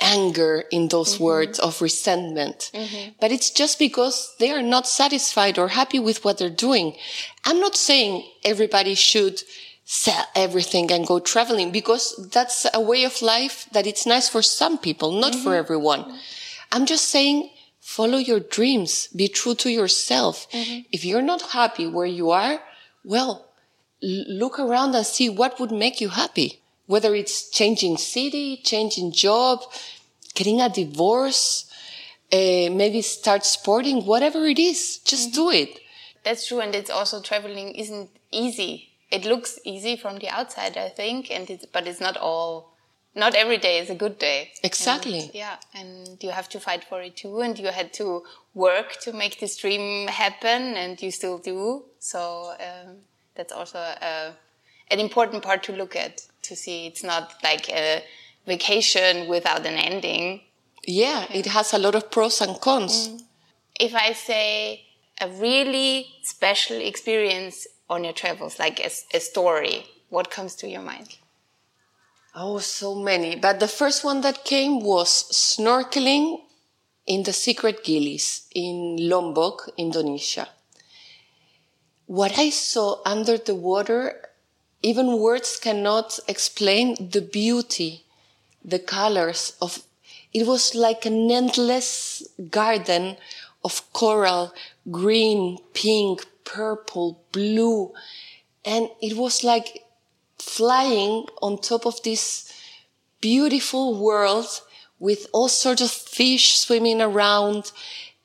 [0.00, 1.24] anger in those mm-hmm.
[1.24, 2.70] words of resentment.
[2.72, 3.10] Mm-hmm.
[3.20, 6.96] But it's just because they are not satisfied or happy with what they're doing.
[7.44, 9.42] I'm not saying everybody should
[9.84, 14.42] sell everything and go traveling because that's a way of life that it's nice for
[14.42, 15.42] some people, not mm-hmm.
[15.42, 16.18] for everyone.
[16.70, 20.46] I'm just saying, follow your dreams, be true to yourself.
[20.52, 20.80] Mm-hmm.
[20.92, 22.60] If you're not happy where you are,
[23.02, 23.46] well,
[24.02, 26.57] look around and see what would make you happy.
[26.88, 29.62] Whether it's changing city, changing job,
[30.34, 31.72] getting a divorce,
[32.32, 35.40] uh, maybe start sporting, whatever it is, just mm-hmm.
[35.40, 35.80] do it.
[36.24, 36.60] That's true.
[36.60, 41.48] And it's also traveling isn't easy it looks easy from the outside, I think, and
[41.48, 42.74] it's, but it's not all.
[43.14, 44.52] Not every day is a good day.
[44.62, 45.20] Exactly.
[45.20, 48.22] And, yeah, and you have to fight for it too, and you had to
[48.54, 51.84] work to make this dream happen, and you still do.
[51.98, 52.96] So um,
[53.34, 54.34] that's also a,
[54.90, 58.02] an important part to look at to see it's not like a
[58.46, 60.40] vacation without an ending.
[60.86, 63.08] Yeah, it has a lot of pros and cons.
[63.08, 63.22] Mm.
[63.80, 64.88] If I say
[65.20, 69.86] a really special experience on your travels, like a, a story?
[70.08, 71.16] What comes to your mind?
[72.34, 73.36] Oh, so many.
[73.36, 76.40] But the first one that came was snorkeling
[77.06, 80.48] in the secret Gilis in Lombok, Indonesia.
[82.06, 84.27] What I saw under the water,
[84.82, 88.04] even words cannot explain the beauty,
[88.64, 89.82] the colors of,
[90.32, 93.16] it was like an endless garden
[93.64, 94.54] of coral,
[94.90, 97.92] green, pink, purple, blue.
[98.64, 99.84] And it was like
[100.38, 102.52] flying on top of this
[103.20, 104.46] beautiful world
[104.98, 107.72] with all sorts of fish swimming around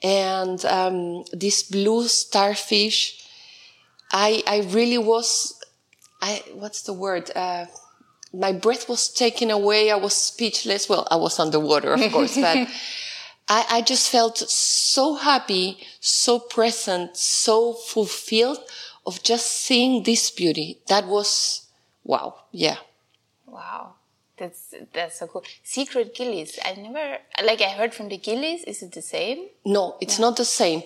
[0.02, 3.28] and um, this blue starfish.
[4.12, 5.60] I, I really was,
[6.24, 7.30] I, what's the word?
[7.36, 7.66] Uh,
[8.34, 9.92] my breath was taken away.
[9.92, 10.88] I was speechless.
[10.88, 12.58] Well, I was underwater, of course, but
[13.50, 18.60] I, I just felt so happy, so present, so fulfilled
[19.06, 20.80] of just seeing this beauty.
[20.88, 21.68] That was
[22.06, 22.36] wow.
[22.52, 22.78] Yeah.
[23.46, 23.96] Wow.
[24.38, 25.44] That's that's so cool.
[25.62, 26.58] Secret Gilis.
[26.66, 28.64] I never like I heard from the Gilis.
[28.66, 29.50] Is it the same?
[29.66, 30.84] No, it's not the same.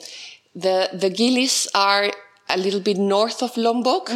[0.55, 2.11] The the gillies are
[2.49, 4.09] a little bit north of Lombok,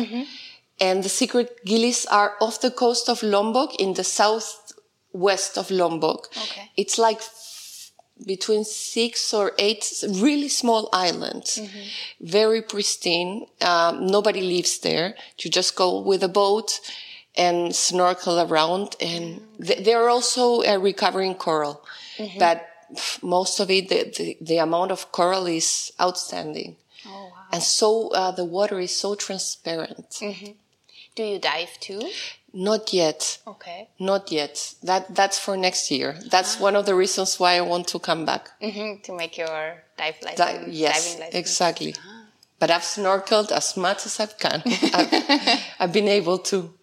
[0.82, 6.28] and the secret Gilis are off the coast of Lombok in the southwest of Lombok.
[6.36, 6.72] Okay.
[6.76, 7.91] It's like f-
[8.26, 11.60] between six or eight really small islands,
[12.20, 13.46] very pristine.
[13.62, 15.15] Um, nobody lives there.
[15.39, 16.80] You just go with a boat
[17.38, 21.76] and snorkel around, and th- they are also a recovering coral,
[22.39, 22.58] but
[23.22, 26.76] most of it, the, the, the amount of coral is outstanding.
[27.06, 27.46] Oh wow.
[27.54, 30.20] And so uh, the water is so transparent.
[31.15, 32.02] Do you dive too?
[32.54, 33.39] Not yet.
[33.47, 33.89] Okay.
[34.00, 34.76] Not yet.
[34.84, 36.17] That that's for next year.
[36.30, 38.50] That's one of the reasons why I want to come back.
[38.62, 40.38] hmm To make your dive license.
[40.38, 41.36] That- yes, diving license.
[41.39, 41.95] exactly.
[42.60, 44.62] But I've snorkeled as much as I can.
[44.93, 46.74] I've, I've been able to.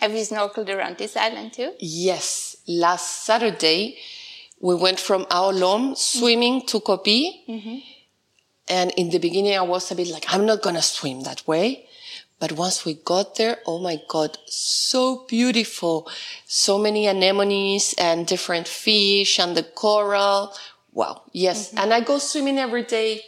[0.00, 1.72] Have you snorkeled around this island too?
[1.78, 3.96] Yes, last Saturday
[4.60, 7.72] we went from Aolom swimming to Kopi.
[8.68, 11.85] And in the beginning I was a bit like, I'm not gonna swim that way.
[12.38, 16.08] But once we got there, oh my God, so beautiful.
[16.46, 20.52] So many anemones and different fish and the coral.
[20.92, 21.22] Wow.
[21.32, 21.68] Yes.
[21.68, 21.78] Mm-hmm.
[21.78, 23.22] And I go swimming every day.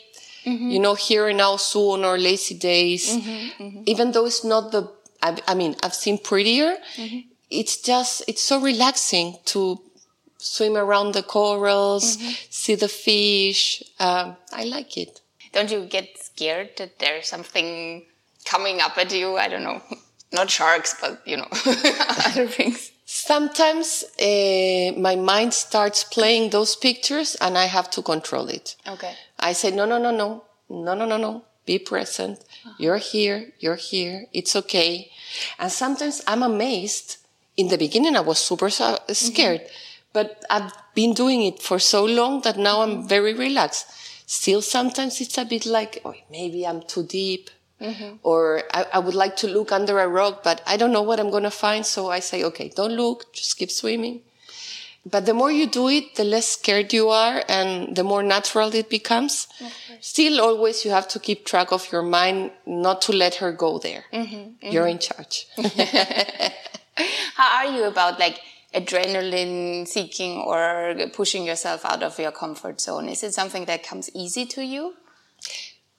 [0.45, 0.71] Mm-hmm.
[0.71, 4.91] You know, here in on our lazy days, mm-hmm, even though it's not the,
[5.23, 6.77] I, I mean, I've seen prettier.
[7.51, 9.81] It's just, it's so relaxing to
[10.39, 12.19] swim around the corals,
[12.49, 13.83] see the fish.
[13.99, 15.21] Um, I like it.
[15.53, 18.07] Don't you get scared that there's something
[18.49, 19.37] coming up at you?
[19.37, 19.83] I don't know.
[20.33, 21.49] Not sharks, but you know,
[22.27, 22.93] other things.
[23.07, 28.77] Sometimes uh, my mind starts playing those pictures and I have to control it.
[28.87, 29.15] Okay.
[29.39, 31.45] I say, no, no, no, no, no, no, no, no.
[31.65, 32.45] Be present.
[32.79, 33.53] You're here.
[33.59, 34.27] You're here.
[34.35, 35.11] It's okay.
[35.59, 37.17] And sometimes I'm amazed.
[37.57, 39.63] In the beginning, I was super so- scared,
[40.13, 43.87] but I've been doing it for so long that now I'm very relaxed.
[44.27, 47.51] Still, sometimes it's a bit like, oh, maybe I'm too deep.
[47.81, 48.17] Mm-hmm.
[48.23, 51.21] Or I, I would like to look under a rock, but I don't know what
[51.21, 51.87] I'm going to find.
[51.87, 54.23] So I say, okay, don't look, just keep swimming.
[55.11, 58.75] But the more you do it, the less scared you are and the more natural
[58.75, 59.47] it becomes.
[60.01, 63.79] Still, always you have to keep track of your mind, not to let her go
[63.79, 64.05] there.
[64.13, 64.37] Mm-hmm.
[64.37, 64.69] Mm-hmm.
[64.73, 65.47] You're in charge.
[67.35, 68.41] How are you about like
[68.75, 73.09] adrenaline seeking or pushing yourself out of your comfort zone?
[73.09, 74.95] Is it something that comes easy to you?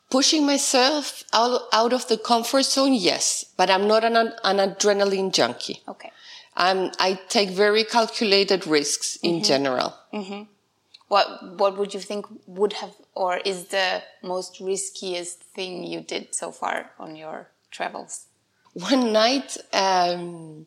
[0.10, 5.32] Pushing myself out, out of the comfort zone, yes, but I'm not an, an adrenaline
[5.32, 5.82] junkie.
[5.88, 6.12] Okay.
[6.58, 9.94] I'm, I take very calculated risks in general.
[10.14, 10.48] Mhm.
[11.08, 16.36] What What would you think would have or is the most riskiest thing you did
[16.36, 18.26] so far on your travels?
[18.74, 20.66] One night, um,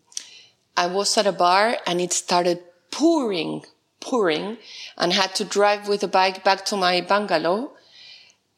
[0.77, 2.59] I was at a bar and it started
[2.91, 3.65] pouring,
[4.01, 4.59] pouring,
[4.97, 7.73] and had to drive with a bike back to my bungalow.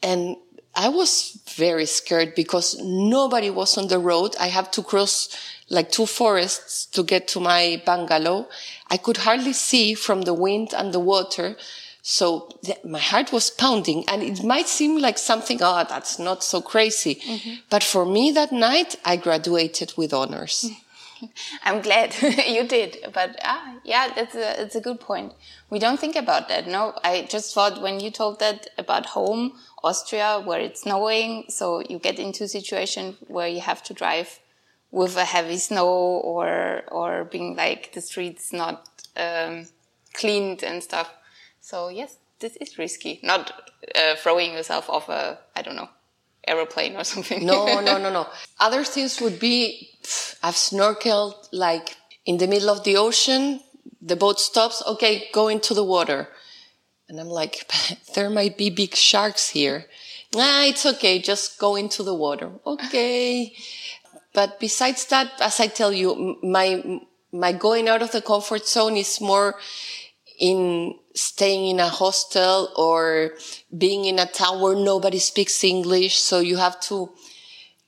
[0.02, 0.36] And
[0.76, 4.34] I was very scared because nobody was on the road.
[4.40, 5.28] I have to cross
[5.70, 8.48] like two forests to get to my bungalow.
[8.90, 11.56] I could hardly see from the wind and the water.
[12.02, 16.44] So th- my heart was pounding and it might seem like something, oh, that's not
[16.44, 17.14] so crazy.
[17.16, 17.54] Mm-hmm.
[17.70, 20.66] But for me that night, I graduated with honors.
[20.66, 20.83] Mm-hmm.
[21.64, 22.14] I'm glad
[22.46, 25.32] you did, but ah, yeah, that's a it's a good point.
[25.70, 26.66] We don't think about that.
[26.66, 31.82] No, I just thought when you told that about home, Austria, where it's snowing, so
[31.88, 34.40] you get into a situation where you have to drive
[34.90, 39.66] with a heavy snow or or being like the streets not um,
[40.12, 41.12] cleaned and stuff.
[41.60, 43.20] So yes, this is risky.
[43.22, 45.88] Not uh, throwing yourself off a I don't know
[46.46, 47.44] aeroplane or something.
[47.44, 48.26] No, no, no, no.
[48.58, 53.60] Other things would be pff, I've snorkeled like in the middle of the ocean.
[54.00, 54.82] The boat stops.
[54.86, 56.28] Okay, go into the water.
[57.08, 57.70] And I'm like,
[58.14, 59.86] there might be big sharks here.
[60.34, 61.20] Nah, it's okay.
[61.20, 62.50] Just go into the water.
[62.66, 63.54] Okay.
[64.32, 67.00] But besides that, as I tell you, my,
[67.32, 69.54] my going out of the comfort zone is more
[70.40, 73.30] in staying in a hostel or
[73.76, 76.18] being in a town where nobody speaks English.
[76.18, 77.10] So you have to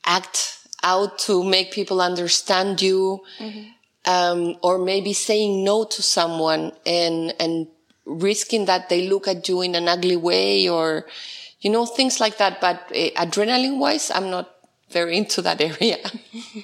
[0.04, 3.20] act out to make people understand you.
[4.08, 7.66] Um, or maybe saying no to someone and, and
[8.04, 11.06] risking that they look at you in an ugly way or,
[11.60, 12.60] you know, things like that.
[12.60, 14.54] But uh, adrenaline wise, I'm not
[14.90, 15.98] very into that area.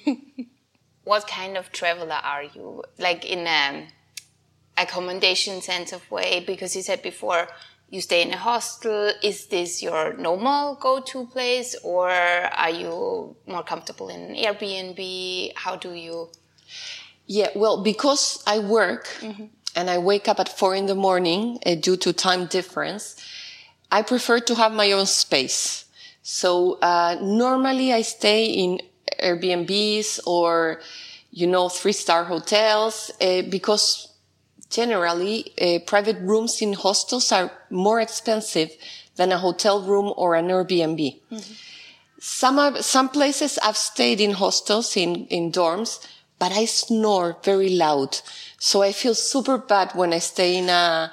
[1.04, 2.84] what kind of traveler are you?
[2.98, 3.88] Like in a
[4.82, 7.48] accommodation sense of way, because you said before
[7.90, 9.12] you stay in a hostel.
[9.22, 15.52] Is this your normal go-to place, or are you more comfortable in Airbnb?
[15.56, 16.28] How do you?
[17.26, 19.44] Yeah, well, because I work mm-hmm.
[19.76, 23.16] and I wake up at four in the morning uh, due to time difference,
[23.90, 25.84] I prefer to have my own space.
[26.22, 28.80] So uh, normally I stay in
[29.22, 30.80] Airbnbs or,
[31.30, 34.11] you know, three star hotels uh, because
[34.72, 38.70] generally uh, private rooms in hostels are more expensive
[39.16, 41.20] than a hotel room or an Airbnb.
[41.30, 41.52] Mm-hmm.
[42.18, 46.06] Some some places I've stayed in hostels in in dorms,
[46.38, 48.20] but I snore very loud,
[48.58, 51.10] so I feel super bad when I stay in a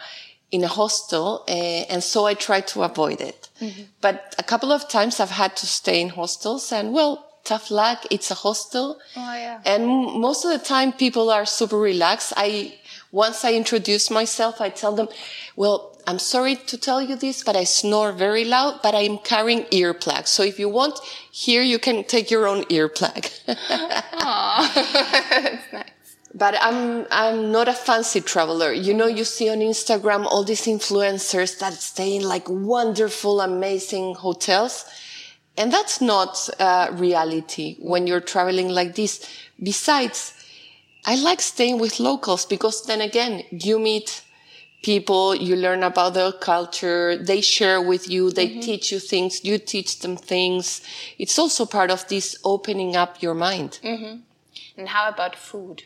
[0.51, 3.49] in a hostel, uh, and so I try to avoid it.
[3.61, 3.83] Mm-hmm.
[4.01, 8.05] But a couple of times I've had to stay in hostels, and well, tough luck.
[8.11, 8.99] It's a hostel.
[9.15, 9.61] Oh, yeah.
[9.65, 9.85] And
[10.21, 12.33] most of the time people are super relaxed.
[12.37, 12.75] I,
[13.11, 15.09] once I introduce myself, I tell them,
[15.55, 19.63] well, I'm sorry to tell you this, but I snore very loud, but I'm carrying
[19.65, 20.27] earplugs.
[20.27, 20.99] So if you want,
[21.31, 23.29] here you can take your own earplug.
[23.45, 25.85] that's nice.
[26.33, 28.71] But I'm, I'm not a fancy traveler.
[28.71, 34.15] You know, you see on Instagram all these influencers that stay in like wonderful, amazing
[34.15, 34.85] hotels.
[35.57, 39.27] And that's not uh, reality when you're traveling like this.
[39.61, 40.33] Besides,
[41.05, 44.23] I like staying with locals because then again, you meet
[44.81, 48.61] people, you learn about their culture, they share with you, they mm-hmm.
[48.61, 50.81] teach you things, you teach them things.
[51.17, 53.79] It's also part of this opening up your mind.
[53.83, 54.19] Mm-hmm.
[54.77, 55.83] And how about food?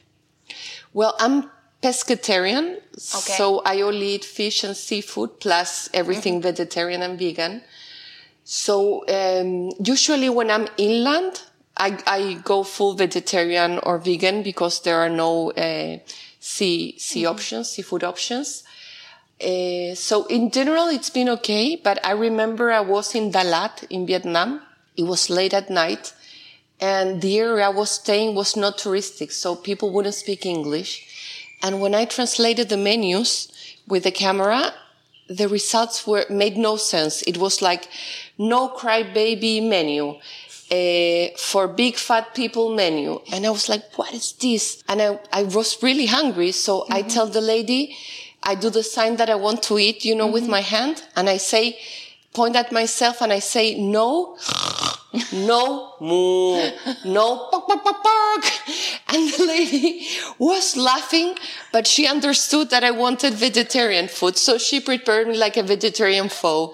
[0.94, 1.50] Well, I'm
[1.82, 3.34] pescatarian, okay.
[3.38, 6.44] so I only eat fish and seafood plus everything mm-hmm.
[6.44, 7.62] vegetarian and vegan.
[8.44, 11.42] So um, usually when I'm inland,
[11.76, 15.98] I, I go full vegetarian or vegan because there are no uh,
[16.40, 17.32] sea sea mm-hmm.
[17.32, 18.64] options, seafood options.
[19.42, 21.76] Uh, so in general, it's been okay.
[21.76, 24.62] But I remember I was in Dalat in Vietnam.
[24.96, 26.14] It was late at night,
[26.80, 31.08] and the area I was staying was not touristic, so people wouldn't speak English.
[31.64, 33.52] And when I translated the menus
[33.88, 34.74] with the camera,
[35.28, 37.24] the results were made no sense.
[37.24, 37.88] It was like
[38.38, 40.20] no cry baby menu
[40.74, 43.22] uh, for big fat people menu.
[43.32, 44.84] And I was like, what is this?
[44.90, 46.52] And I, I was really hungry.
[46.52, 46.94] So mm-hmm.
[46.94, 47.96] I tell the lady,
[48.42, 50.34] I do the sign that I want to eat, you know, mm-hmm.
[50.34, 51.04] with my hand.
[51.16, 51.78] And I say,
[52.34, 54.38] point at myself and I say, no,
[55.32, 56.72] no, moo,
[57.06, 58.46] no, bark, bark, bark, bark.
[59.10, 60.08] And the lady
[60.40, 61.36] was laughing,
[61.72, 64.38] but she understood that I wanted vegetarian food.
[64.38, 66.74] So she prepared me like a vegetarian pho.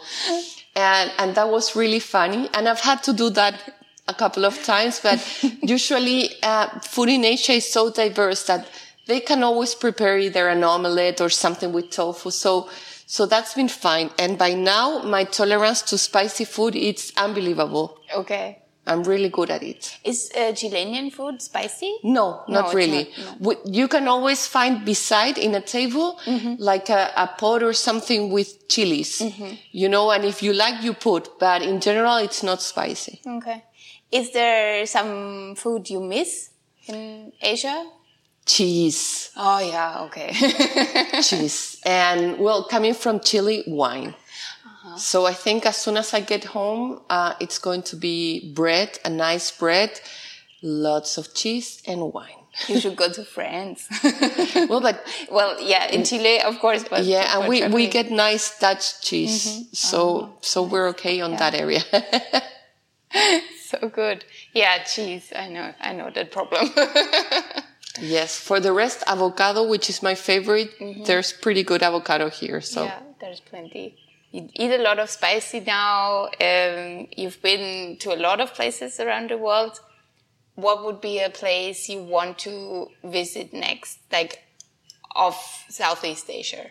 [0.76, 2.50] And, and that was really funny.
[2.54, 3.56] And I've had to do that
[4.10, 5.20] a couple of times, but
[5.62, 8.68] usually uh, food in Asia is so diverse that
[9.06, 12.30] they can always prepare either an omelette or something with tofu.
[12.30, 12.70] So,
[13.06, 14.12] so that's been fine.
[14.20, 18.00] And by now, my tolerance to spicy food, it's unbelievable.
[18.16, 18.60] Okay.
[18.90, 20.00] I'm really good at it.
[20.04, 21.98] Is uh, Chilean food spicy?
[22.04, 23.12] No, not no, really.
[23.40, 23.56] Not, no.
[23.66, 26.56] You can always find beside in a table mm-hmm.
[26.58, 29.54] like a, a, pot or something with chilies, mm-hmm.
[29.72, 33.22] you know, and if you like, you put, but in general, it's not spicy.
[33.28, 33.64] Okay.
[34.12, 36.50] Is there some food you miss
[36.88, 37.86] in Asia?
[38.46, 39.30] Cheese.
[39.38, 40.34] Oh yeah, okay.
[41.22, 41.80] Cheese.
[41.86, 44.16] And well, coming from Chile, wine.
[44.66, 44.98] Uh-huh.
[44.98, 48.98] So I think as soon as I get home, uh, it's going to be bread,
[49.06, 50.00] a nice bread,
[50.64, 52.40] lots of cheese and wine.
[52.68, 53.88] You should go to France.
[54.68, 58.58] well, but well, yeah, in Chile, of course, but yeah, and we, we get nice
[58.58, 59.64] Dutch cheese, mm-hmm.
[59.74, 61.38] so oh, so we're okay on yeah.
[61.38, 61.84] that area.
[63.70, 64.26] So good.
[64.54, 65.32] Yeah, cheese.
[65.36, 65.74] I know.
[65.80, 66.72] I know that problem.
[68.02, 68.38] yes.
[68.38, 70.78] For the rest, avocado, which is my favorite.
[70.80, 71.04] Mm-hmm.
[71.04, 72.62] There's pretty good avocado here.
[72.62, 73.96] So yeah, there's plenty.
[74.32, 76.30] You eat a lot of spicy now.
[76.40, 79.80] Um, you've been to a lot of places around the world.
[80.56, 84.44] What would be a place you want to visit next, like
[85.16, 85.36] of
[85.70, 86.68] Southeast Asia?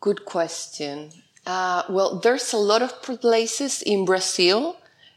[0.00, 1.10] Good question.
[1.46, 4.76] Uh, well, there's a lot of places in Brazil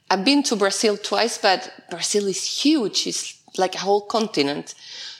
[0.10, 3.06] I've been to Brazil twice, but Brazil is huge.
[3.06, 4.74] It's like a whole continent.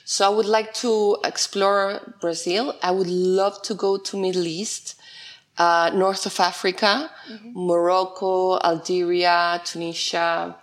[0.04, 2.76] So I would like to explore Brazil.
[2.82, 4.96] I would love to go to Middle East,
[5.60, 7.52] uh, north of Africa, mm-hmm.
[7.54, 10.56] Morocco, Algeria, Tunisia.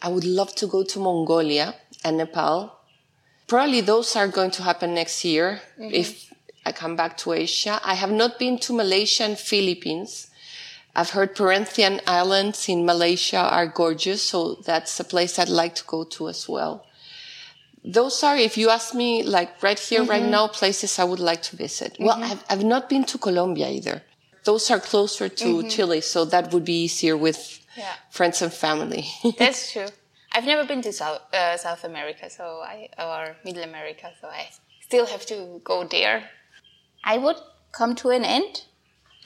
[0.00, 2.74] I would love to go to Mongolia and Nepal.
[3.46, 5.92] Probably those are going to happen next year mm-hmm.
[5.92, 6.32] if
[6.64, 7.78] I come back to Asia.
[7.84, 10.29] I have not been to Malaysia and Philippines.
[10.94, 15.84] I've heard Perhentian Islands in Malaysia are gorgeous, so that's a place I'd like to
[15.84, 16.84] go to as well.
[17.84, 20.30] those are, if you ask me, like right here, right mm-hmm.
[20.30, 21.96] now, places I would like to visit.
[21.98, 22.32] Well, mm-hmm.
[22.32, 24.02] I've, I've not been to Colombia either.
[24.44, 25.68] Those are closer to mm-hmm.
[25.68, 27.94] Chile, so that would be easier with Yeah.
[28.10, 29.04] friends and family.
[29.38, 29.88] That's true.
[30.32, 34.50] I've never been to South uh, South America, so I or Middle America, so I
[34.80, 36.30] still have to go there.
[37.02, 37.36] I would
[37.72, 38.64] come to an end.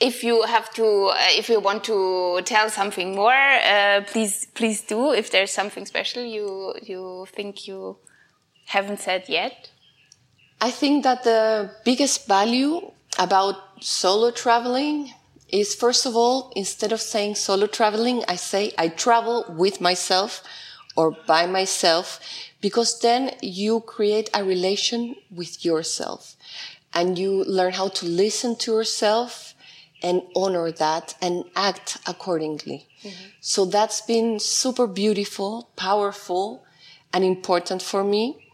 [0.01, 4.81] If you have to, uh, if you want to tell something more, uh, please please
[4.81, 5.13] do.
[5.13, 7.97] If there's something special you you think you
[8.65, 9.71] haven't said yet.
[10.59, 15.13] I think that the biggest value about solo traveling
[15.49, 20.43] is first of all, instead of saying solo traveling, I say I travel with myself
[20.95, 22.19] or by myself
[22.61, 26.35] because then you create a relation with yourself
[26.93, 29.54] and you learn how to listen to yourself
[30.03, 32.87] and honor that and act accordingly.
[33.01, 33.25] Mm-hmm.
[33.41, 36.63] So that's been super beautiful, powerful,
[37.13, 38.45] and important for me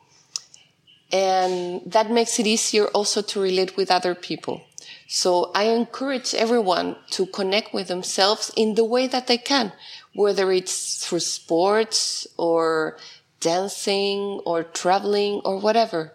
[1.11, 4.61] and that makes it easier also to relate with other people.
[5.07, 9.73] So I encourage everyone to connect with themselves in the way that they can,
[10.13, 12.97] whether it's through sports or
[13.41, 16.13] dancing or traveling or whatever.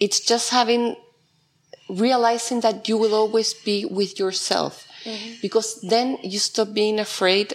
[0.00, 0.96] It's just having,
[1.98, 4.86] realizing that you will always be with yourself.
[5.04, 5.34] Mm-hmm.
[5.42, 7.54] Because then you stop being afraid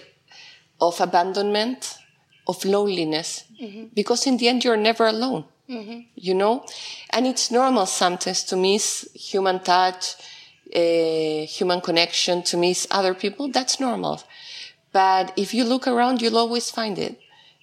[0.80, 1.98] of abandonment,
[2.48, 3.86] of loneliness, mm-hmm.
[3.94, 5.46] because in the end you're never alone.
[5.70, 6.00] Mm-hmm.
[6.16, 6.66] You know?
[7.12, 10.16] And it's normal sometimes to miss human touch
[10.76, 13.50] uh, human connection to miss other people.
[13.50, 14.22] That's normal.
[14.92, 17.20] But if you look around you'll always find it.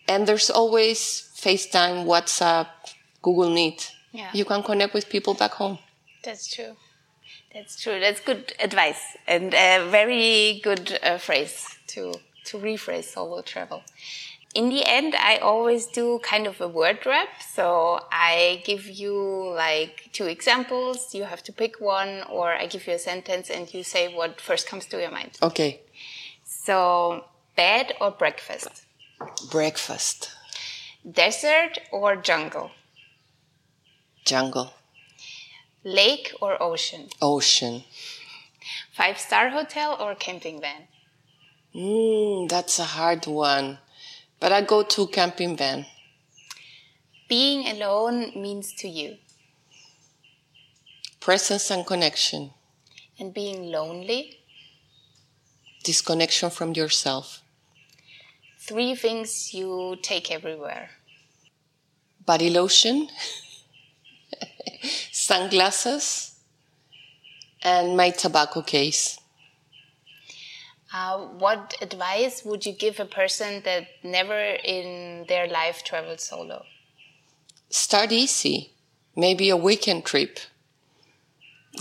[0.09, 2.69] And there's always facetime whatsapp
[3.23, 3.93] google meet.
[4.13, 4.31] Yeah.
[4.33, 5.79] you can connect with people back home
[6.27, 6.77] That's true.
[7.55, 8.01] That's true.
[8.01, 12.15] That's good advice and a very good uh, phrase to
[12.47, 13.83] to rephrase solo travel.
[14.55, 17.29] In the end, I always do kind of a word wrap.
[17.57, 19.15] So I give you
[19.55, 21.15] like two examples.
[21.15, 24.41] You have to pick one, or I give you a sentence and you say what
[24.41, 25.33] first comes to your mind.
[25.43, 25.81] okay
[26.45, 27.25] So
[27.57, 28.85] bed or breakfast,
[29.51, 30.31] breakfast
[31.21, 32.71] desert or jungle,
[34.25, 34.73] jungle
[35.87, 37.85] lake or ocean, ocean
[38.93, 40.83] five star hotel or camping van.
[41.75, 43.79] mm, that's a hard one
[44.41, 45.87] but i go to camping van
[47.29, 49.17] Being alone means to you.
[51.21, 52.51] presence and connection
[53.19, 54.39] and being lonely.
[55.85, 57.43] disconnection from yourself
[58.69, 60.91] Three things you take everywhere.
[62.27, 63.09] body lotion,
[65.13, 66.35] sunglasses,
[67.63, 69.19] and my tobacco case.
[70.93, 76.65] Uh, what advice would you give a person that never in their life traveled solo?
[77.69, 78.73] Start easy,
[79.15, 80.39] maybe a weekend trip.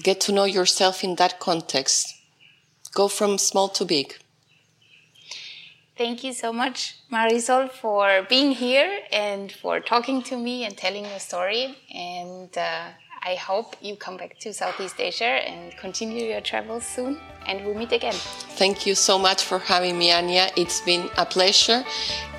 [0.03, 2.13] Get to know yourself in that context.
[2.93, 4.15] Go from small to big.
[5.97, 11.05] Thank you so much, Marisol, for being here and for talking to me and telling
[11.05, 11.77] your story.
[11.93, 12.87] And uh,
[13.23, 17.17] I hope you come back to Southeast Asia and continue your travels soon.
[17.47, 18.13] And we'll meet again.
[18.57, 20.51] Thank you so much for having me, Anja.
[20.57, 21.85] It's been a pleasure,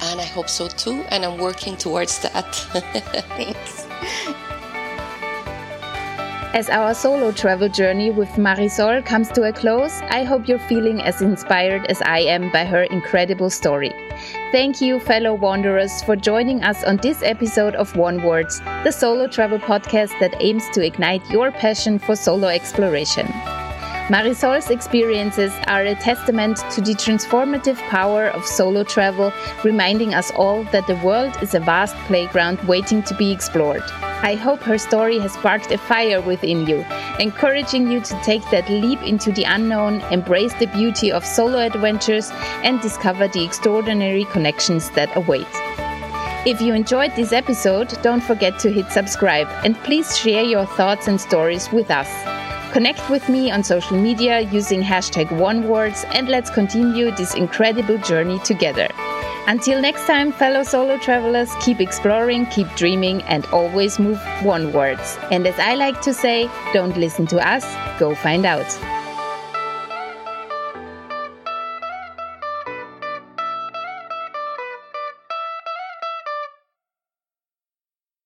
[0.00, 2.54] and I hope so too, and I'm working towards that.
[3.36, 4.42] Thanks.
[6.56, 11.02] As our solo travel journey with Marisol comes to a close, I hope you're feeling
[11.02, 13.92] as inspired as I am by her incredible story.
[14.52, 19.58] Thank you, fellow wanderers, for joining us on this episode of Onewards, the solo travel
[19.58, 23.26] podcast that aims to ignite your passion for solo exploration.
[24.08, 29.32] Marisol's experiences are a testament to the transformative power of solo travel,
[29.64, 33.82] reminding us all that the world is a vast playground waiting to be explored.
[34.22, 36.86] I hope her story has sparked a fire within you,
[37.18, 42.30] encouraging you to take that leap into the unknown, embrace the beauty of solo adventures,
[42.62, 45.48] and discover the extraordinary connections that await.
[46.46, 51.08] If you enjoyed this episode, don't forget to hit subscribe and please share your thoughts
[51.08, 52.08] and stories with us.
[52.76, 58.38] Connect with me on social media using hashtag Onewards and let's continue this incredible journey
[58.40, 58.86] together.
[59.46, 65.16] Until next time, fellow solo travelers, keep exploring, keep dreaming, and always move onewards.
[65.32, 67.64] And as I like to say, don't listen to us,
[67.98, 68.95] go find out.